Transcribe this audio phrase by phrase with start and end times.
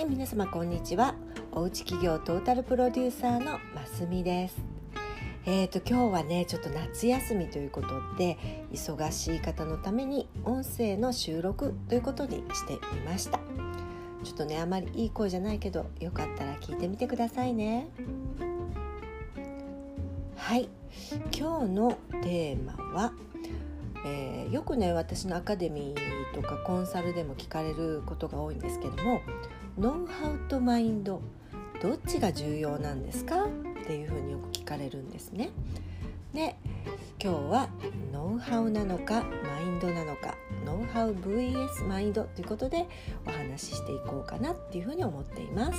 [0.00, 1.14] はい皆様こんにちは。
[1.52, 4.56] おうち企業トータルプロデューサーのますみです。
[5.44, 13.40] えーと今日はねちょっと夏休みということで忙しい方のために音声の収録ということにしてみました。
[14.24, 17.90] ちょっとねあまりいい声じゃないけどよかったら聞いてみてくださいね。
[20.34, 20.70] はい。
[21.38, 23.12] 今日のテーマは
[24.06, 29.20] えー、よくね私のアカデミーとかコンサルでも聞かれることが多いんですけども
[29.78, 31.20] 「ノウハウとマインド
[31.82, 33.48] どっちが重要なんですか?」っ
[33.86, 35.50] ていうふうによく聞かれるんですね。
[36.34, 36.56] で
[37.22, 37.68] 今日は
[38.12, 42.86] ノウハウなのかマインドなのかノウハウ VS マインドということで
[43.26, 45.78] お話ししていこうかなっていうふうに思っています。